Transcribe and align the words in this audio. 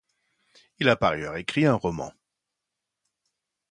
Il 0.79 0.89
a 0.89 0.95
par 0.95 1.11
ailleurs 1.11 1.35
écrit 1.37 1.67
un 1.67 1.75
roman. 1.75 2.11